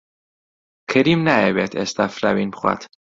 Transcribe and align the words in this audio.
کەریم 0.91 1.21
نایەوێت 1.27 1.71
ئێستا 1.75 2.05
فراوین 2.15 2.49
بخوات. 2.53 2.81